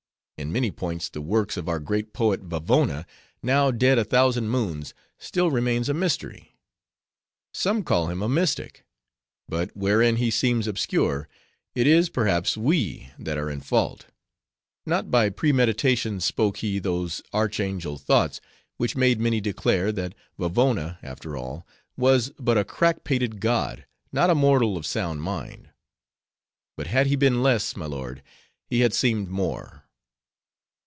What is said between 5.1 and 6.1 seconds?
still remain a